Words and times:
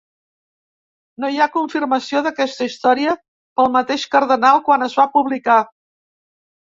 No 1.23 1.29
hi 1.33 1.37
ha 1.43 1.47
confirmació 1.57 2.23
d'aquesta 2.27 2.67
història 2.69 3.13
pel 3.61 3.71
mateix 3.79 4.07
cardenal 4.17 4.65
quan 4.71 4.87
es 4.91 4.97
va 5.01 5.07
publicar. 5.19 5.59